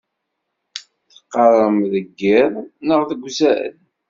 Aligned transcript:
Teqqaṛem 1.13 1.77
deg 1.93 2.17
iḍ 2.41 2.53
neɣ 2.87 3.01
deg 3.09 3.21
uzal? 3.27 3.75